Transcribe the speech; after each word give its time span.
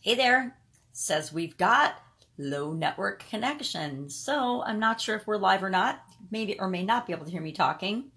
Hey 0.00 0.14
there, 0.14 0.56
says 0.92 1.32
we've 1.32 1.56
got 1.56 2.00
low 2.38 2.72
network 2.72 3.24
connection. 3.28 4.08
So 4.08 4.62
I'm 4.62 4.78
not 4.78 5.00
sure 5.00 5.16
if 5.16 5.26
we're 5.26 5.38
live 5.38 5.64
or 5.64 5.70
not. 5.70 6.00
Maybe 6.30 6.56
or 6.60 6.68
may 6.68 6.84
not 6.84 7.04
be 7.04 7.12
able 7.12 7.24
to 7.24 7.32
hear 7.32 7.40
me 7.40 7.50
talking. 7.50 8.12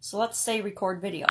So 0.00 0.16
let's 0.16 0.38
say 0.38 0.62
record 0.62 1.02
video. 1.02 1.26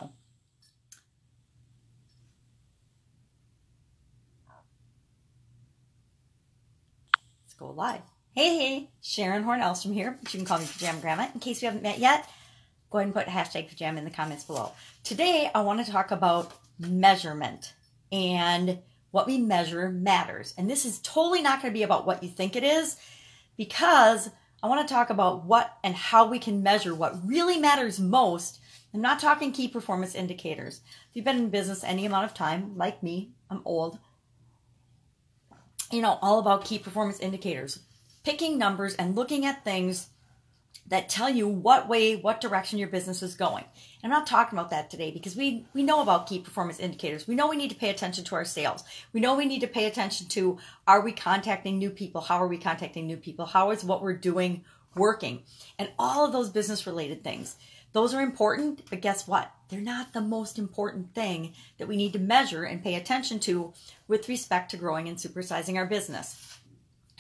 Let's 7.44 7.56
go 7.58 7.72
live. 7.72 8.02
Hey, 8.36 8.58
hey, 8.58 8.90
Sharon 9.02 9.42
Horn 9.42 9.62
Elstrom 9.62 9.94
here, 9.94 10.20
but 10.22 10.32
you 10.32 10.38
can 10.38 10.46
call 10.46 10.60
me 10.60 10.68
Pajama 10.72 11.00
Grandma. 11.02 11.28
In 11.34 11.40
case 11.40 11.64
we 11.64 11.66
haven't 11.66 11.82
met 11.82 11.98
yet, 11.98 12.30
go 12.92 13.00
ahead 13.00 13.08
and 13.08 13.16
put 13.16 13.26
hashtag 13.26 13.70
pajama 13.70 13.98
in 13.98 14.06
the 14.06 14.12
comments 14.12 14.44
below. 14.44 14.72
Today, 15.04 15.50
I 15.56 15.62
want 15.62 15.84
to 15.84 15.92
talk 15.92 16.12
about 16.12 16.54
measurement 16.78 17.74
and 18.12 18.78
what 19.16 19.28
we 19.28 19.38
measure 19.38 19.88
matters. 19.90 20.54
And 20.58 20.70
this 20.70 20.86
is 20.86 21.00
totally 21.00 21.42
not 21.42 21.62
going 21.62 21.74
to 21.74 21.78
be 21.78 21.84
about 21.84 22.06
what 22.06 22.22
you 22.22 22.28
think 22.28 22.58
it 22.58 22.66
is 22.66 22.98
because 23.56 24.30
I 24.62 24.68
want 24.68 24.86
to 24.86 24.94
talk 24.94 25.10
about 25.10 25.46
what 25.46 25.78
and 25.86 25.96
how 25.96 26.28
we 26.28 26.38
can 26.38 26.62
measure 26.62 26.94
what 26.94 27.26
really 27.26 27.58
matters 27.58 27.98
most. 27.98 28.60
I'm 28.94 29.00
not 29.00 29.22
talking 29.22 29.54
key 29.54 29.70
performance 29.70 30.16
indicators. 30.16 30.82
If 31.10 31.16
you've 31.16 31.24
been 31.24 31.38
in 31.38 31.50
business 31.50 31.82
any 31.82 32.06
amount 32.06 32.26
of 32.26 32.34
time, 32.34 32.76
like 32.76 33.02
me, 33.02 33.30
I'm 33.50 33.62
old, 33.64 34.00
you 35.94 36.02
know, 36.02 36.20
all 36.22 36.40
about 36.40 36.66
key 36.66 36.78
performance 36.78 37.22
indicators, 37.22 37.80
picking 38.26 38.58
numbers 38.58 38.96
and 38.96 39.16
looking 39.16 39.46
at 39.46 39.64
things 39.64 40.10
that 40.88 41.10
tell 41.10 41.30
you 41.30 41.48
what 41.48 41.88
way, 41.88 42.16
what 42.16 42.40
direction 42.40 42.78
your 42.78 42.88
business 42.88 43.24
is 43.24 43.36
going. 43.36 43.64
And 44.04 44.14
I'm 44.14 44.20
not 44.20 44.28
talking 44.28 44.58
about 44.58 44.70
that 44.70 44.90
today 44.90 45.12
because 45.12 45.36
we 45.36 45.66
we 45.74 45.84
know 45.84 46.02
about 46.02 46.28
key 46.28 46.40
performance 46.40 46.80
indicators. 46.80 47.28
We 47.28 47.36
know 47.36 47.48
we 47.48 47.56
need 47.56 47.72
to 47.72 47.76
pay 47.76 47.90
attention 47.90 48.24
to 48.26 48.36
our 48.36 48.46
sales. 48.46 48.84
We 49.12 49.20
know 49.20 49.36
we 49.36 49.46
need 49.46 49.62
to 49.62 49.68
pay 49.68 49.86
attention 49.86 50.28
to 50.30 50.60
are 50.88 51.02
we 51.02 51.12
contacting 51.12 51.78
new 51.78 51.90
people? 51.90 52.22
How 52.22 52.38
are 52.38 52.48
we 52.48 52.58
contacting 52.58 53.08
new 53.08 53.18
people? 53.18 53.46
How 53.46 53.72
is 53.72 53.84
what 53.84 54.02
we're 54.02 54.14
doing 54.14 54.64
working? 54.96 55.44
And 55.80 55.90
all 55.98 56.26
of 56.26 56.32
those 56.32 56.50
business 56.50 56.86
related 56.86 57.24
things. 57.24 57.56
Those 57.92 58.14
are 58.14 58.22
important, 58.22 58.84
but 58.90 59.00
guess 59.00 59.26
what? 59.26 59.52
They're 59.70 59.80
not 59.80 60.12
the 60.12 60.20
most 60.22 60.60
important 60.60 61.16
thing 61.16 61.54
that 61.78 61.88
we 61.88 61.96
need 61.96 62.12
to 62.14 62.20
measure 62.20 62.64
and 62.66 62.84
pay 62.84 62.96
attention 62.96 63.40
to 63.40 63.74
with 64.08 64.28
respect 64.28 64.72
to 64.72 64.78
growing 64.78 65.08
and 65.08 65.18
supersizing 65.18 65.78
our 65.78 65.86
business. 65.86 66.60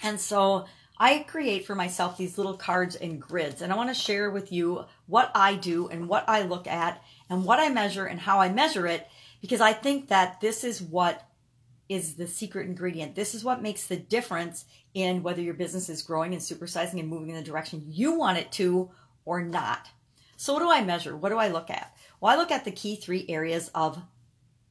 And 0.04 0.20
so 0.20 0.66
I 0.98 1.20
create 1.20 1.66
for 1.66 1.76
myself 1.76 2.18
these 2.18 2.38
little 2.38 2.56
cards 2.56 2.96
and 2.96 3.22
grids, 3.22 3.62
and 3.62 3.72
I 3.72 3.76
want 3.76 3.90
to 3.90 4.02
share 4.02 4.30
with 4.32 4.52
you 4.52 4.86
what 5.08 5.32
I 5.36 5.56
do 5.56 5.90
and 5.90 6.08
what 6.08 6.24
I 6.28 6.44
look 6.44 6.68
at 6.68 7.04
and 7.30 7.44
what 7.44 7.60
I 7.60 7.70
measure 7.70 8.06
and 8.06 8.20
how 8.20 8.40
I 8.40 8.50
measure 8.50 8.88
it 8.88 9.08
because 9.42 9.62
I 9.62 9.74
think 9.74 10.08
that 10.08 10.40
this 10.42 10.64
is 10.64 10.82
what 10.82 11.28
is 11.90 12.16
the 12.16 12.28
secret 12.28 12.68
ingredient. 12.68 13.16
This 13.16 13.36
is 13.36 13.44
what 13.44 13.62
makes 13.62 13.88
the 13.88 13.98
difference 13.98 14.66
in 14.94 15.22
whether 15.22 15.42
your 15.42 15.54
business 15.54 15.90
is 15.90 16.02
growing 16.02 16.34
and 16.34 16.42
supersizing 16.42 17.00
and 17.00 17.10
moving 17.10 17.30
in 17.30 17.36
the 17.36 17.44
direction 17.44 17.84
you 17.88 18.18
want 18.18 18.38
it 18.38 18.52
to 18.54 18.90
or 19.26 19.44
not. 19.44 19.90
So, 20.38 20.54
what 20.54 20.62
do 20.62 20.72
I 20.72 20.84
measure? 20.84 21.16
What 21.16 21.30
do 21.30 21.38
I 21.38 21.50
look 21.50 21.70
at? 21.70 21.96
Well, 22.20 22.34
I 22.34 22.38
look 22.38 22.52
at 22.52 22.66
the 22.66 22.72
key 22.72 22.96
three 22.96 23.26
areas 23.30 23.70
of 23.76 24.02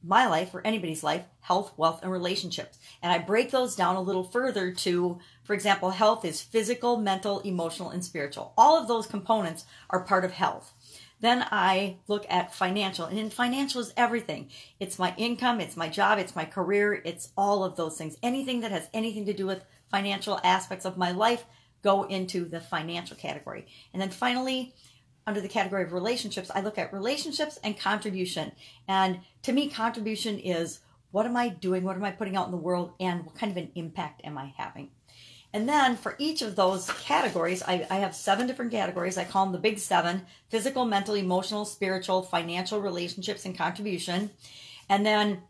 my 0.05 0.27
life 0.27 0.53
or 0.53 0.61
anybody's 0.65 1.03
life 1.03 1.23
health, 1.41 1.73
wealth, 1.77 1.99
and 2.01 2.11
relationships. 2.11 2.79
And 3.03 3.11
I 3.11 3.19
break 3.19 3.51
those 3.51 3.75
down 3.75 3.95
a 3.95 4.01
little 4.01 4.23
further 4.23 4.71
to, 4.71 5.19
for 5.43 5.53
example, 5.53 5.91
health 5.91 6.25
is 6.25 6.41
physical, 6.41 6.97
mental, 6.97 7.39
emotional, 7.41 7.91
and 7.91 8.03
spiritual. 8.03 8.53
All 8.57 8.81
of 8.81 8.87
those 8.87 9.05
components 9.05 9.65
are 9.91 10.03
part 10.03 10.25
of 10.25 10.31
health. 10.31 10.73
Then 11.21 11.45
I 11.51 11.97
look 12.07 12.25
at 12.29 12.53
financial, 12.53 13.05
and 13.05 13.17
in 13.17 13.29
financial 13.29 13.79
is 13.79 13.93
everything. 13.95 14.49
It's 14.79 14.99
my 14.99 15.13
income, 15.17 15.61
it's 15.61 15.77
my 15.77 15.87
job, 15.87 16.19
it's 16.19 16.35
my 16.35 16.45
career, 16.45 17.01
it's 17.05 17.31
all 17.37 17.63
of 17.63 17.75
those 17.75 17.97
things. 17.97 18.17
Anything 18.21 18.61
that 18.61 18.71
has 18.71 18.89
anything 18.93 19.25
to 19.27 19.33
do 19.33 19.45
with 19.45 19.63
financial 19.89 20.39
aspects 20.43 20.85
of 20.85 20.97
my 20.97 21.11
life 21.11 21.45
go 21.83 22.03
into 22.03 22.45
the 22.45 22.59
financial 22.59 23.15
category. 23.15 23.67
And 23.93 24.01
then 24.01 24.09
finally, 24.09 24.73
under 25.27 25.41
the 25.41 25.47
category 25.47 25.83
of 25.83 25.93
relationships, 25.93 26.51
I 26.53 26.61
look 26.61 26.77
at 26.77 26.93
relationships 26.93 27.59
and 27.63 27.77
contribution. 27.77 28.51
And 28.87 29.19
to 29.43 29.53
me, 29.53 29.69
contribution 29.69 30.39
is 30.39 30.79
what 31.11 31.25
am 31.25 31.37
I 31.37 31.49
doing? 31.49 31.83
What 31.83 31.95
am 31.95 32.03
I 32.03 32.11
putting 32.11 32.35
out 32.35 32.45
in 32.45 32.51
the 32.51 32.57
world? 32.57 32.91
And 32.99 33.25
what 33.25 33.35
kind 33.35 33.51
of 33.51 33.57
an 33.57 33.71
impact 33.75 34.21
am 34.25 34.37
I 34.37 34.53
having? 34.57 34.89
And 35.53 35.69
then 35.69 35.95
for 35.95 36.15
each 36.19 36.41
of 36.41 36.57
those 36.57 36.91
categories, 36.99 37.63
I, 37.63 37.87
I, 37.89 37.95
have 37.99 38.13
seven 38.13 38.45
different 38.45 38.71
categories. 38.71 39.17
I 39.17 39.23
call 39.23 39.45
them 39.45 39.53
the 39.53 39.59
big 39.59 39.79
seven 39.79 40.25
physical, 40.49 40.83
mental, 40.83 41.15
emotional, 41.15 41.63
spiritual, 41.63 42.23
financial, 42.23 42.81
relationships, 42.81 43.45
and 43.45 43.57
contribution. 43.57 44.31
And 44.89 45.05
then 45.05 45.43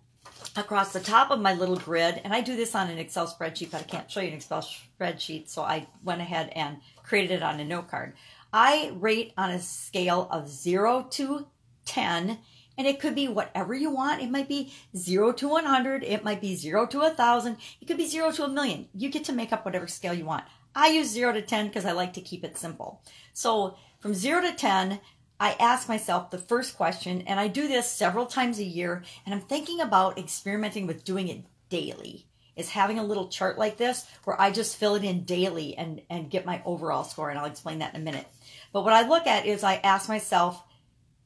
across 0.56 0.94
the 0.94 1.00
top 1.00 1.32
of 1.32 1.40
my 1.40 1.56
little 1.56 1.78
grid, 1.78 2.22
and 2.24 2.34
I 2.34 2.42
do 2.42 2.56
this 2.56 2.76
on 2.76 2.92
an 2.92 3.00
Excel 3.00 3.28
spreadsheet, 3.28 3.72
but 3.72 3.82
I 3.82 3.86
can't 3.86 4.12
show 4.12 4.20
you 4.20 4.28
an 4.28 4.36
Excel 4.36 4.62
spreadsheet. 5.00 5.50
So 5.50 5.64
I 5.64 5.88
went 6.04 6.22
ahead 6.22 6.52
and 6.56 6.78
created 7.02 7.38
it 7.38 7.44
on 7.44 7.60
a 7.60 7.66
note 7.66 7.90
card. 7.90 8.14
I 8.58 8.94
rate 9.02 9.34
on 9.38 9.52
a 9.52 9.60
scale 9.60 10.30
of 10.32 10.48
zero 10.48 11.08
to 11.12 11.46
10 11.88 12.38
and 12.78 12.88
it 12.88 13.02
could 13.02 13.14
be 13.14 13.28
whatever 13.28 13.74
you 13.74 13.90
want. 13.90 14.22
It 14.22 14.32
might 14.32 14.48
be 14.48 14.72
zero 14.96 15.34
to 15.34 15.50
100. 15.50 16.06
It 16.06 16.24
might 16.24 16.40
be 16.40 16.56
zero 16.56 16.86
to 16.88 17.02
a 17.02 17.10
thousand. 17.10 17.58
It 17.82 17.86
could 17.86 17.98
be 17.98 18.08
zero 18.08 18.32
to 18.32 18.46
a 18.46 18.48
million. 18.48 18.88
You 18.94 19.10
get 19.10 19.26
to 19.26 19.34
make 19.34 19.52
up 19.52 19.66
whatever 19.66 19.88
scale 19.88 20.14
you 20.14 20.24
want. 20.24 20.46
I 20.74 20.88
use 20.88 21.10
zero 21.10 21.34
to 21.34 21.42
10 21.42 21.68
because 21.68 21.84
I 21.84 21.92
like 21.92 22.14
to 22.14 22.22
keep 22.22 22.46
it 22.46 22.58
simple. 22.58 23.02
So 23.34 23.76
from 24.00 24.14
zero 24.14 24.42
to 24.42 24.54
10, 24.54 25.02
I 25.38 25.58
ask 25.60 25.90
myself 25.90 26.32
the 26.32 26.38
first 26.38 26.78
question, 26.78 27.24
and 27.28 27.42
I 27.42 27.50
do 27.50 27.68
this 27.68 27.92
several 27.92 28.26
times 28.26 28.60
a 28.60 28.64
year, 28.64 29.04
and 29.26 29.36
I'm 29.36 29.42
thinking 29.42 29.82
about 29.82 30.18
experimenting 30.18 30.88
with 30.88 31.04
doing 31.04 31.28
it 31.28 31.44
daily. 31.68 32.26
Is 32.56 32.70
having 32.70 33.00
a 33.00 33.04
little 33.04 33.28
chart 33.28 33.58
like 33.58 33.76
this 33.76 34.06
where 34.24 34.40
I 34.40 34.50
just 34.50 34.78
fill 34.78 34.96
it 34.96 35.04
in 35.04 35.26
daily 35.26 35.76
and, 35.76 36.02
and 36.10 36.32
get 36.32 36.46
my 36.46 36.62
overall 36.64 37.04
score, 37.04 37.30
and 37.30 37.38
I'll 37.38 37.52
explain 37.52 37.80
that 37.80 37.94
in 37.94 38.00
a 38.00 38.04
minute. 38.06 38.28
But 38.76 38.84
what 38.84 38.92
I 38.92 39.08
look 39.08 39.26
at 39.26 39.46
is 39.46 39.64
I 39.64 39.76
ask 39.76 40.10
myself, 40.10 40.62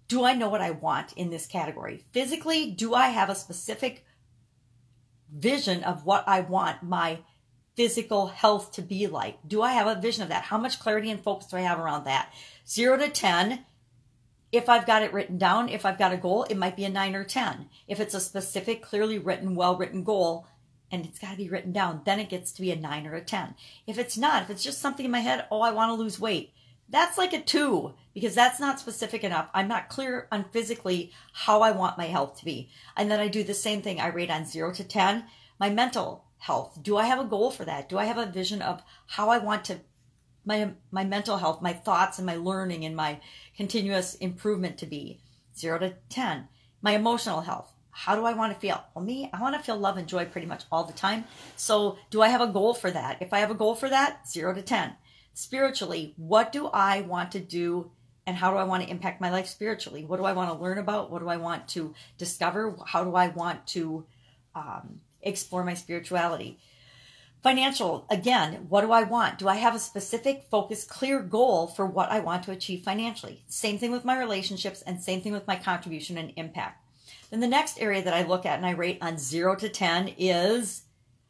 do 0.08 0.24
I 0.24 0.36
know 0.36 0.50
what 0.50 0.62
I 0.62 0.70
want 0.70 1.14
in 1.14 1.32
this 1.32 1.48
category? 1.48 2.06
Physically, 2.12 2.70
do 2.70 2.94
I 2.94 3.08
have 3.08 3.28
a 3.28 3.34
specific 3.34 4.06
vision 5.36 5.84
of 5.84 6.06
what 6.06 6.26
I 6.28 6.42
want 6.42 6.84
my 6.84 7.22
physical 7.76 8.28
health 8.28 8.74
to 8.74 8.84
be 8.84 9.08
like? 9.08 9.40
Do 9.48 9.64
I 9.64 9.72
have 9.72 9.88
a 9.88 10.00
vision 10.00 10.22
of 10.22 10.30
that? 10.30 10.44
How 10.44 10.60
much 10.60 10.78
clarity 10.78 11.10
and 11.10 11.20
focus 11.20 11.48
do 11.48 11.58
I 11.58 11.62
have 11.62 11.80
around 11.80 12.04
that? 12.04 12.32
Zero 12.68 12.98
to 12.98 13.10
10. 13.10 13.66
If 14.52 14.70
I've 14.70 14.86
got 14.86 15.02
it 15.02 15.12
written 15.12 15.40
down, 15.40 15.70
if 15.70 15.88
I've 15.88 15.98
got 15.98 16.14
a 16.14 16.18
goal, 16.18 16.44
it 16.44 16.56
might 16.56 16.78
be 16.78 16.86
a 16.86 16.90
nine 16.90 17.16
or 17.16 17.24
10. 17.24 17.68
If 17.88 18.00
it's 18.00 18.14
a 18.14 18.20
specific, 18.20 18.84
clearly 18.84 19.18
written, 19.18 19.56
well 19.56 19.76
written 19.76 20.04
goal, 20.04 20.46
and 20.92 21.04
it's 21.04 21.18
got 21.18 21.32
to 21.32 21.38
be 21.38 21.50
written 21.50 21.72
down, 21.72 22.02
then 22.06 22.20
it 22.20 22.30
gets 22.30 22.52
to 22.52 22.62
be 22.62 22.70
a 22.70 22.76
nine 22.76 23.08
or 23.08 23.16
a 23.16 23.22
10. 23.22 23.56
If 23.88 23.98
it's 23.98 24.20
not, 24.20 24.44
if 24.44 24.52
it's 24.52 24.64
just 24.64 24.82
something 24.82 25.04
in 25.04 25.12
my 25.12 25.22
head, 25.22 25.48
oh, 25.50 25.62
I 25.62 25.72
want 25.72 25.90
to 25.90 25.96
lose 25.96 26.20
weight, 26.20 26.54
that's 26.90 27.18
like 27.18 27.34
a 27.34 27.42
two 27.42 27.94
because 28.14 28.36
that's 28.36 28.60
not 28.60 28.80
specific 28.80 29.24
enough. 29.24 29.50
I'm 29.54 29.68
not 29.68 29.90
clear 29.90 30.28
on 30.32 30.46
physically 30.52 31.12
how 31.34 31.62
I 31.62 31.72
want 31.72 31.98
my 31.98 32.06
health 32.06 32.40
to 32.40 32.46
be. 32.46 32.70
And 32.98 33.10
then 33.10 33.20
I 33.20 33.28
do 33.28 33.44
the 33.44 33.54
same 33.54 33.82
thing. 33.82 34.00
I 34.00 34.08
rate 34.08 34.32
on 34.32 34.46
zero 34.46 34.74
to 34.74 34.84
10. 34.84 35.26
My 35.60 35.70
mental 35.70 36.26
health. 36.38 36.80
Do 36.82 36.98
I 36.98 37.06
have 37.06 37.20
a 37.20 37.26
goal 37.26 37.52
for 37.52 37.66
that? 37.66 37.90
Do 37.90 37.98
I 37.98 38.06
have 38.06 38.18
a 38.18 38.26
vision 38.26 38.62
of 38.62 38.82
how 39.08 39.30
I 39.30 39.38
want 39.38 39.66
to 39.66 39.80
my 40.46 40.72
my 40.90 41.04
mental 41.04 41.38
health, 41.38 41.62
my 41.62 41.74
thoughts 41.74 42.18
and 42.18 42.26
my 42.26 42.38
learning 42.38 42.86
and 42.86 42.96
my 42.96 43.20
continuous 43.56 44.16
improvement 44.16 44.78
to 44.80 44.86
be? 44.86 45.22
Zero 45.56 45.78
to 45.80 45.96
10. 46.10 46.48
My 46.82 46.94
emotional 46.94 47.42
health. 47.42 47.72
How 47.92 48.16
do 48.16 48.26
I 48.26 48.34
want 48.34 48.54
to 48.54 48.60
feel? 48.60 48.82
Well, 48.96 49.04
me, 49.04 49.30
I 49.34 49.42
want 49.42 49.56
to 49.56 49.62
feel 49.62 49.78
love 49.78 49.98
and 49.98 50.08
joy 50.08 50.26
pretty 50.26 50.48
much 50.48 50.64
all 50.72 50.86
the 50.86 50.94
time. 50.94 51.26
So, 51.58 51.98
do 52.10 52.22
I 52.22 52.30
have 52.30 52.40
a 52.40 52.48
goal 52.48 52.74
for 52.74 52.90
that? 52.90 53.22
If 53.22 53.34
I 53.34 53.40
have 53.40 53.52
a 53.52 53.56
goal 53.56 53.76
for 53.76 53.90
that, 53.90 54.30
zero 54.30 54.54
to 54.54 54.62
10 54.62 54.96
spiritually, 55.34 56.14
what 56.18 56.52
do 56.52 56.68
I 56.68 57.02
want 57.02 57.32
to 57.34 57.40
do 57.40 57.92
and 58.26 58.38
how 58.38 58.52
do 58.52 58.58
I 58.58 58.64
want 58.64 58.84
to 58.84 58.90
impact 58.90 59.22
my 59.22 59.32
life 59.32 59.48
spiritually? 59.48 60.06
What 60.06 60.18
do 60.18 60.24
I 60.24 60.34
want 60.34 60.52
to 60.52 60.64
learn 60.64 60.78
about? 60.78 61.10
What 61.10 61.20
do 61.20 61.30
I 61.30 61.38
want 61.38 61.68
to 61.70 61.96
discover? 62.18 62.76
How 62.86 63.04
do 63.04 63.16
I 63.16 63.30
want 63.30 63.66
to 63.68 64.06
um, 64.54 65.02
explore 65.22 65.64
my 65.64 65.74
spirituality? 65.74 66.60
Financial, 67.42 68.06
again, 68.10 68.68
what 68.70 68.82
do 68.82 68.92
I 68.92 69.04
want? 69.04 69.40
Do 69.40 69.48
I 69.48 69.56
have 69.56 69.74
a 69.74 69.80
specific, 69.80 70.44
focused, 70.52 70.90
clear 70.90 71.22
goal 71.22 71.68
for 71.68 71.86
what 71.86 72.12
I 72.12 72.20
want 72.20 72.44
to 72.44 72.52
achieve 72.52 72.84
financially? 72.84 73.44
Same 73.48 73.80
thing 73.80 73.92
with 73.92 74.06
my 74.06 74.20
relationships 74.20 74.84
and 74.84 75.02
same 75.02 75.22
thing 75.22 75.32
with 75.32 75.48
my 75.48 75.56
contribution 75.56 76.18
and 76.18 76.34
impact. 76.36 76.86
Then 77.32 77.40
the 77.40 77.48
next 77.48 77.80
area 77.80 78.04
that 78.04 78.14
I 78.14 78.24
look 78.24 78.46
at 78.46 78.58
and 78.58 78.66
I 78.66 78.72
rate 78.72 79.00
on 79.02 79.18
zero 79.18 79.56
to 79.56 79.70
10 79.70 80.16
is 80.18 80.84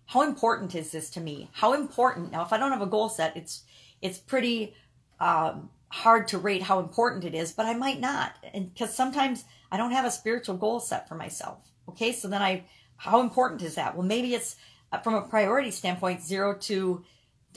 how 0.08 0.24
important 0.24 0.74
is 0.74 0.92
this 0.92 1.12
to 1.12 1.22
me? 1.22 1.50
How 1.54 1.74
important? 1.74 2.32
Now, 2.32 2.44
if 2.44 2.52
I 2.52 2.58
don't 2.58 2.72
have 2.72 2.82
a 2.82 2.88
goal 2.88 3.10
set, 3.10 3.38
it's 3.38 3.62
it's 4.02 4.18
pretty 4.18 4.76
um, 5.20 5.70
hard 5.90 6.28
to 6.30 6.38
rate 6.38 6.64
how 6.64 6.80
important 6.80 7.24
it 7.26 7.36
is, 7.36 7.52
but 7.52 7.66
I 7.66 7.74
might 7.74 8.00
not. 8.00 8.34
And 8.54 8.74
because 8.74 8.96
sometimes 8.96 9.46
I 9.72 9.78
don't 9.78 9.92
have 9.92 10.06
a 10.06 10.12
spiritual 10.12 10.58
goal 10.58 10.80
set 10.80 11.08
for 11.08 11.16
myself. 11.16 11.60
Okay. 11.90 12.12
So 12.12 12.28
then 12.28 12.42
I, 12.42 12.66
how 12.98 13.22
important 13.22 13.62
is 13.62 13.76
that? 13.76 13.96
Well, 13.96 14.06
maybe 14.06 14.34
it's 14.36 14.56
uh, 14.92 15.00
from 15.00 15.16
a 15.16 15.22
priority 15.22 15.72
standpoint, 15.72 16.22
zero 16.22 16.56
to 16.62 17.04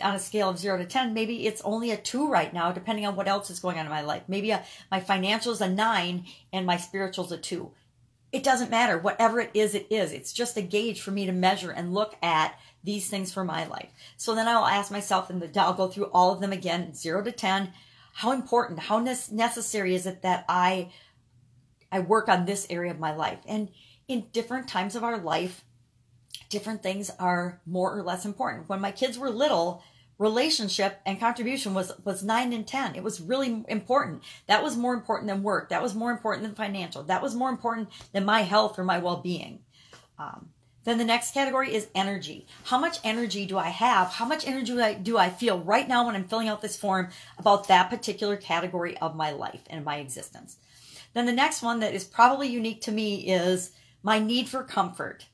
on 0.02 0.14
a 0.14 0.18
scale 0.18 0.48
of 0.48 0.58
zero 0.58 0.78
to 0.78 0.86
10, 0.86 1.12
maybe 1.12 1.46
it's 1.46 1.60
only 1.62 1.90
a 1.90 1.96
two 1.96 2.28
right 2.28 2.52
now, 2.52 2.72
depending 2.72 3.06
on 3.06 3.14
what 3.14 3.28
else 3.28 3.50
is 3.50 3.60
going 3.60 3.78
on 3.78 3.84
in 3.84 3.90
my 3.90 4.00
life. 4.00 4.22
Maybe 4.26 4.50
a, 4.50 4.64
my 4.90 5.00
financials 5.00 5.60
a 5.60 5.68
nine 5.68 6.24
and 6.52 6.64
my 6.64 6.78
spirituals 6.78 7.30
a 7.30 7.36
two. 7.36 7.72
It 8.32 8.42
doesn't 8.42 8.70
matter. 8.70 8.96
Whatever 8.96 9.40
it 9.40 9.50
is, 9.52 9.74
it 9.74 9.86
is. 9.90 10.10
It's 10.10 10.32
just 10.32 10.56
a 10.56 10.62
gauge 10.62 11.02
for 11.02 11.10
me 11.10 11.26
to 11.26 11.32
measure 11.32 11.70
and 11.70 11.92
look 11.92 12.16
at 12.22 12.58
these 12.82 13.08
things 13.08 13.32
for 13.32 13.44
my 13.44 13.66
life. 13.66 13.90
So 14.16 14.34
then 14.34 14.48
I'll 14.48 14.66
ask 14.66 14.90
myself, 14.90 15.28
and 15.28 15.56
I'll 15.56 15.74
go 15.74 15.88
through 15.88 16.06
all 16.06 16.32
of 16.32 16.40
them 16.40 16.52
again, 16.52 16.94
zero 16.94 17.22
to 17.22 17.30
10. 17.30 17.72
How 18.14 18.32
important, 18.32 18.80
how 18.80 18.98
necessary 18.98 19.94
is 19.94 20.06
it 20.06 20.22
that 20.22 20.44
I, 20.48 20.90
I 21.90 22.00
work 22.00 22.28
on 22.28 22.46
this 22.46 22.66
area 22.70 22.90
of 22.90 22.98
my 22.98 23.14
life? 23.14 23.38
And 23.46 23.68
in 24.08 24.26
different 24.32 24.66
times 24.66 24.96
of 24.96 25.04
our 25.04 25.18
life, 25.18 25.64
different 26.48 26.82
things 26.82 27.10
are 27.18 27.60
more 27.66 27.96
or 27.96 28.02
less 28.02 28.24
important. 28.24 28.68
When 28.68 28.80
my 28.80 28.92
kids 28.92 29.18
were 29.18 29.30
little, 29.30 29.82
relationship 30.18 31.00
and 31.04 31.18
contribution 31.18 31.74
was 31.74 31.92
was 32.04 32.22
9 32.22 32.52
and 32.52 32.66
10 32.66 32.94
it 32.94 33.02
was 33.02 33.20
really 33.20 33.64
important. 33.68 34.22
That 34.46 34.62
was 34.62 34.76
more 34.76 34.94
important 34.94 35.28
than 35.28 35.42
work. 35.42 35.70
That 35.70 35.82
was 35.82 35.94
more 35.94 36.10
important 36.10 36.46
than 36.46 36.54
financial. 36.54 37.02
That 37.04 37.22
was 37.22 37.34
more 37.34 37.50
important 37.50 37.88
than 38.12 38.24
my 38.24 38.42
health 38.42 38.78
or 38.78 38.84
my 38.84 38.98
well-being. 38.98 39.60
Um, 40.18 40.50
then 40.84 40.98
the 40.98 41.04
next 41.04 41.32
category 41.32 41.74
is 41.74 41.88
energy. 41.94 42.46
How 42.64 42.78
much 42.78 42.98
energy 43.04 43.46
do 43.46 43.56
i 43.56 43.68
have? 43.68 44.08
How 44.08 44.24
much 44.24 44.46
energy 44.46 44.72
do 44.72 44.80
I, 44.80 44.94
do 44.94 45.16
I 45.16 45.30
feel 45.30 45.60
right 45.60 45.86
now 45.86 46.06
when 46.06 46.16
i'm 46.16 46.24
filling 46.24 46.48
out 46.48 46.60
this 46.60 46.76
form 46.76 47.10
about 47.38 47.68
that 47.68 47.90
particular 47.90 48.36
category 48.36 48.96
of 48.98 49.14
my 49.14 49.30
life 49.30 49.62
and 49.70 49.84
my 49.84 49.96
existence? 49.96 50.56
Then 51.14 51.26
the 51.26 51.32
next 51.32 51.62
one 51.62 51.80
that 51.80 51.94
is 51.94 52.04
probably 52.04 52.48
unique 52.48 52.82
to 52.82 52.92
me 52.92 53.16
is 53.16 53.70
my 54.02 54.18
need 54.18 54.48
for 54.48 54.64
comfort 54.64 55.26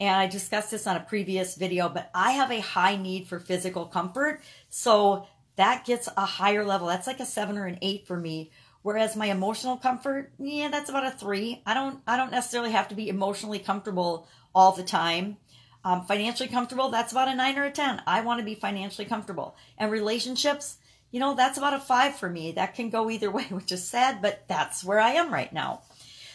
and 0.00 0.14
I 0.14 0.26
discussed 0.26 0.70
this 0.70 0.86
on 0.86 0.96
a 0.96 1.00
previous 1.00 1.56
video, 1.56 1.88
but 1.88 2.10
I 2.14 2.32
have 2.32 2.50
a 2.50 2.60
high 2.60 2.96
need 2.96 3.26
for 3.26 3.38
physical 3.38 3.86
comfort. 3.86 4.40
So 4.68 5.26
that 5.56 5.84
gets 5.84 6.08
a 6.16 6.24
higher 6.24 6.64
level. 6.64 6.86
That's 6.86 7.06
like 7.06 7.20
a 7.20 7.26
seven 7.26 7.58
or 7.58 7.66
an 7.66 7.78
eight 7.82 8.06
for 8.06 8.16
me. 8.16 8.50
Whereas 8.82 9.16
my 9.16 9.26
emotional 9.26 9.76
comfort, 9.76 10.32
yeah, 10.38 10.68
that's 10.68 10.88
about 10.88 11.06
a 11.06 11.10
three. 11.10 11.62
I 11.66 11.74
don't, 11.74 12.00
I 12.06 12.16
don't 12.16 12.30
necessarily 12.30 12.70
have 12.70 12.88
to 12.88 12.94
be 12.94 13.08
emotionally 13.08 13.58
comfortable 13.58 14.28
all 14.54 14.72
the 14.72 14.84
time. 14.84 15.36
Um, 15.84 16.04
financially 16.06 16.48
comfortable, 16.48 16.90
that's 16.90 17.12
about 17.12 17.28
a 17.28 17.34
nine 17.34 17.58
or 17.58 17.64
a 17.64 17.70
10. 17.70 18.02
I 18.06 18.20
want 18.20 18.38
to 18.38 18.44
be 18.44 18.54
financially 18.54 19.06
comfortable. 19.06 19.56
And 19.78 19.90
relationships, 19.90 20.76
you 21.10 21.18
know, 21.18 21.34
that's 21.34 21.58
about 21.58 21.74
a 21.74 21.80
five 21.80 22.14
for 22.14 22.28
me. 22.28 22.52
That 22.52 22.74
can 22.74 22.90
go 22.90 23.10
either 23.10 23.30
way, 23.32 23.44
which 23.50 23.72
is 23.72 23.86
sad, 23.86 24.22
but 24.22 24.44
that's 24.48 24.84
where 24.84 25.00
I 25.00 25.12
am 25.12 25.32
right 25.32 25.52
now. 25.52 25.82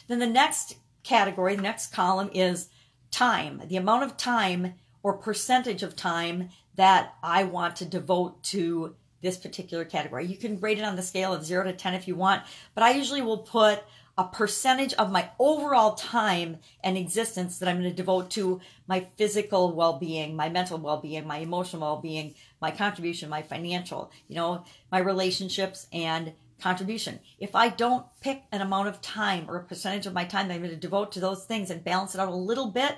Then 0.08 0.20
the 0.20 0.28
next 0.28 0.76
category, 1.04 1.56
the 1.56 1.62
next 1.62 1.94
column 1.94 2.30
is 2.34 2.68
time, 3.14 3.62
the 3.68 3.78
amount 3.78 4.04
of 4.04 4.18
time 4.18 4.74
or 5.04 5.14
percentage 5.14 5.84
of 5.84 5.96
time 5.96 6.50
that 6.76 7.14
I 7.24 7.44
want 7.46 7.78
to 7.78 7.86
devote 7.86 8.44
to 8.46 8.96
this 9.22 9.38
particular 9.38 9.86
category. 9.86 10.26
You 10.26 10.36
can 10.36 10.60
rate 10.60 10.80
it 10.80 10.84
on 10.84 10.98
the 10.98 11.02
scale 11.02 11.34
of 11.34 11.46
0 11.46 11.64
to 11.66 11.74
10 11.74 11.94
if 11.94 12.08
you 12.08 12.16
want, 12.16 12.44
but 12.76 12.84
I 12.84 12.92
usually 12.92 13.22
will 13.22 13.38
put 13.38 13.84
a 14.18 14.26
percentage 14.26 14.94
of 14.94 15.12
my 15.12 15.30
overall 15.40 15.96
time 15.96 16.58
and 16.84 16.98
existence 16.98 17.58
that 17.58 17.68
I'm 17.68 17.80
going 17.80 17.90
to 17.90 17.96
devote 17.96 18.30
to 18.32 18.62
my 18.88 19.08
physical 19.18 19.74
well-being, 19.74 20.36
my 20.36 20.50
mental 20.50 20.78
well-being, 20.78 21.26
my 21.26 21.38
emotional 21.38 21.82
well-being, 21.82 22.36
my 22.62 22.70
contribution, 22.70 23.30
my 23.30 23.42
financial, 23.42 24.12
you 24.28 24.36
know, 24.36 24.66
my 24.92 25.00
relationships 25.00 25.88
and 25.92 26.34
contribution. 26.64 27.20
If 27.40 27.56
I 27.56 27.68
don't 27.68 28.06
pick 28.22 28.44
an 28.54 28.62
amount 28.62 28.88
of 28.88 29.02
time 29.02 29.46
or 29.50 29.58
a 29.58 29.64
percentage 29.64 30.08
of 30.08 30.14
my 30.14 30.24
time 30.24 30.48
that 30.48 30.54
I'm 30.54 30.62
going 30.62 30.72
to 30.72 30.78
devote 30.78 31.12
to 31.12 31.20
those 31.20 31.44
things 31.44 31.70
and 31.70 31.84
balance 31.84 32.16
it 32.16 32.22
out 32.22 32.30
a 32.30 32.36
little 32.36 32.72
bit, 32.72 32.98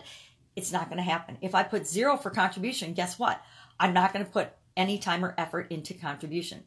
it's 0.55 0.71
not 0.71 0.87
going 0.87 0.97
to 0.97 1.03
happen. 1.03 1.39
If 1.41 1.55
I 1.55 1.63
put 1.63 1.87
zero 1.87 2.15
for 2.15 2.29
contribution, 2.29 2.93
guess 2.93 3.17
what? 3.17 3.41
I'm 3.79 3.93
not 3.93 4.13
going 4.13 4.23
to 4.23 4.31
put 4.31 4.51
any 4.77 4.99
time 4.99 5.25
or 5.25 5.33
effort 5.37 5.71
into 5.71 5.95
contribution. 5.95 6.63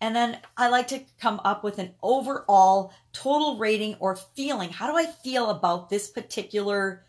And 0.00 0.16
then 0.16 0.38
I 0.56 0.68
like 0.68 0.88
to 0.88 1.02
come 1.20 1.38
up 1.44 1.62
with 1.62 1.78
an 1.78 1.92
overall 2.02 2.94
total 3.12 3.58
rating 3.58 3.96
or 4.00 4.16
feeling. 4.16 4.70
How 4.70 4.90
do 4.90 4.96
I 4.96 5.04
feel 5.04 5.50
about 5.50 5.90
this 5.90 6.08
particular 6.08 7.04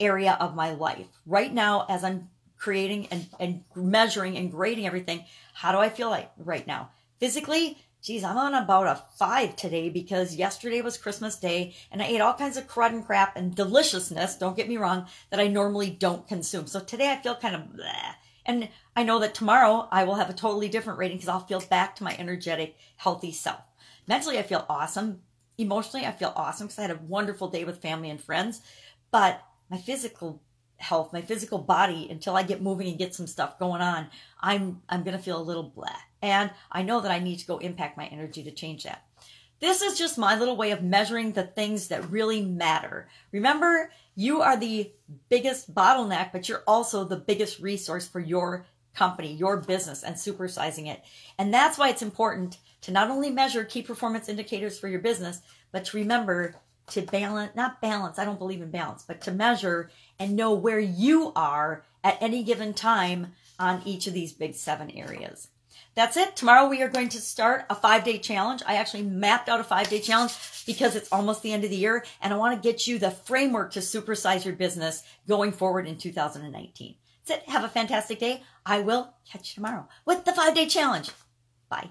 area 0.00 0.36
of 0.40 0.54
my 0.54 0.72
life? 0.72 1.08
Right 1.26 1.52
now, 1.52 1.84
as 1.90 2.04
I'm 2.04 2.30
creating 2.56 3.08
and, 3.10 3.26
and 3.38 3.64
measuring 3.74 4.38
and 4.38 4.50
grading 4.50 4.86
everything, 4.86 5.24
how 5.52 5.72
do 5.72 5.78
I 5.78 5.90
feel 5.90 6.08
like 6.08 6.30
right 6.38 6.66
now? 6.66 6.90
Physically, 7.18 7.76
geez, 8.02 8.24
I'm 8.24 8.36
on 8.36 8.54
about 8.54 8.88
a 8.88 9.00
five 9.16 9.54
today 9.54 9.88
because 9.88 10.34
yesterday 10.34 10.82
was 10.82 10.96
Christmas 10.96 11.36
Day 11.36 11.74
and 11.92 12.02
I 12.02 12.06
ate 12.06 12.20
all 12.20 12.34
kinds 12.34 12.56
of 12.56 12.66
crud 12.66 12.90
and 12.90 13.06
crap 13.06 13.36
and 13.36 13.54
deliciousness, 13.54 14.36
don't 14.36 14.56
get 14.56 14.68
me 14.68 14.76
wrong, 14.76 15.06
that 15.30 15.38
I 15.38 15.46
normally 15.46 15.88
don't 15.88 16.26
consume. 16.26 16.66
So 16.66 16.80
today 16.80 17.10
I 17.10 17.22
feel 17.22 17.36
kind 17.36 17.54
of 17.54 17.62
bleh. 17.62 18.14
And 18.44 18.68
I 18.96 19.04
know 19.04 19.20
that 19.20 19.34
tomorrow 19.34 19.86
I 19.92 20.02
will 20.02 20.16
have 20.16 20.28
a 20.28 20.34
totally 20.34 20.68
different 20.68 20.98
rating 20.98 21.18
because 21.18 21.28
I'll 21.28 21.46
feel 21.46 21.60
back 21.60 21.94
to 21.96 22.04
my 22.04 22.16
energetic, 22.18 22.76
healthy 22.96 23.30
self. 23.30 23.60
Mentally, 24.08 24.36
I 24.36 24.42
feel 24.42 24.66
awesome. 24.68 25.20
Emotionally, 25.56 26.04
I 26.04 26.10
feel 26.10 26.32
awesome 26.34 26.66
because 26.66 26.80
I 26.80 26.82
had 26.82 26.90
a 26.90 27.00
wonderful 27.06 27.48
day 27.48 27.62
with 27.62 27.80
family 27.80 28.10
and 28.10 28.20
friends. 28.20 28.62
But 29.12 29.40
my 29.70 29.76
physical 29.76 30.42
health, 30.82 31.12
my 31.12 31.22
physical 31.22 31.58
body, 31.58 32.08
until 32.10 32.36
I 32.36 32.42
get 32.42 32.60
moving 32.60 32.88
and 32.88 32.98
get 32.98 33.14
some 33.14 33.26
stuff 33.26 33.58
going 33.58 33.80
on, 33.80 34.08
I'm 34.40 34.82
I'm 34.88 35.04
gonna 35.04 35.18
feel 35.18 35.40
a 35.40 35.42
little 35.42 35.62
blah. 35.62 35.96
And 36.20 36.50
I 36.70 36.82
know 36.82 37.00
that 37.00 37.10
I 37.10 37.18
need 37.18 37.38
to 37.38 37.46
go 37.46 37.58
impact 37.58 37.96
my 37.96 38.06
energy 38.06 38.42
to 38.44 38.50
change 38.50 38.84
that. 38.84 39.04
This 39.60 39.80
is 39.80 39.96
just 39.96 40.18
my 40.18 40.36
little 40.36 40.56
way 40.56 40.72
of 40.72 40.82
measuring 40.82 41.32
the 41.32 41.44
things 41.44 41.88
that 41.88 42.10
really 42.10 42.42
matter. 42.42 43.08
Remember, 43.30 43.92
you 44.16 44.42
are 44.42 44.56
the 44.56 44.90
biggest 45.28 45.72
bottleneck, 45.72 46.32
but 46.32 46.48
you're 46.48 46.64
also 46.66 47.04
the 47.04 47.16
biggest 47.16 47.60
resource 47.60 48.08
for 48.08 48.18
your 48.18 48.66
company, 48.94 49.32
your 49.32 49.58
business, 49.58 50.02
and 50.02 50.16
supersizing 50.16 50.88
it. 50.88 51.02
And 51.38 51.54
that's 51.54 51.78
why 51.78 51.90
it's 51.90 52.02
important 52.02 52.58
to 52.82 52.90
not 52.92 53.10
only 53.10 53.30
measure 53.30 53.64
key 53.64 53.82
performance 53.82 54.28
indicators 54.28 54.78
for 54.78 54.88
your 54.88 55.00
business, 55.00 55.40
but 55.70 55.84
to 55.86 55.96
remember 55.96 56.56
to 56.88 57.02
balance, 57.02 57.54
not 57.54 57.80
balance, 57.80 58.18
I 58.18 58.24
don't 58.24 58.38
believe 58.38 58.62
in 58.62 58.70
balance, 58.70 59.04
but 59.06 59.20
to 59.22 59.30
measure 59.30 59.90
and 60.18 60.36
know 60.36 60.52
where 60.52 60.80
you 60.80 61.32
are 61.34 61.84
at 62.04 62.20
any 62.20 62.42
given 62.42 62.74
time 62.74 63.34
on 63.58 63.82
each 63.84 64.06
of 64.06 64.14
these 64.14 64.32
big 64.32 64.54
seven 64.54 64.90
areas. 64.90 65.48
That's 65.94 66.16
it. 66.16 66.36
Tomorrow 66.36 66.68
we 66.68 66.82
are 66.82 66.88
going 66.88 67.10
to 67.10 67.20
start 67.20 67.66
a 67.68 67.74
five 67.74 68.04
day 68.04 68.18
challenge. 68.18 68.62
I 68.66 68.76
actually 68.76 69.02
mapped 69.02 69.48
out 69.48 69.60
a 69.60 69.64
five 69.64 69.88
day 69.88 70.00
challenge 70.00 70.32
because 70.66 70.96
it's 70.96 71.12
almost 71.12 71.42
the 71.42 71.52
end 71.52 71.64
of 71.64 71.70
the 71.70 71.76
year 71.76 72.04
and 72.22 72.32
I 72.32 72.36
want 72.36 72.60
to 72.60 72.68
get 72.68 72.86
you 72.86 72.98
the 72.98 73.10
framework 73.10 73.72
to 73.72 73.80
supersize 73.80 74.44
your 74.44 74.54
business 74.54 75.02
going 75.28 75.52
forward 75.52 75.86
in 75.86 75.98
2019. 75.98 76.94
That's 77.26 77.42
it. 77.42 77.48
Have 77.48 77.64
a 77.64 77.68
fantastic 77.68 78.18
day. 78.18 78.42
I 78.64 78.80
will 78.80 79.14
catch 79.30 79.50
you 79.50 79.62
tomorrow 79.62 79.86
with 80.06 80.24
the 80.24 80.32
five 80.32 80.54
day 80.54 80.66
challenge. 80.66 81.10
Bye. 81.68 81.90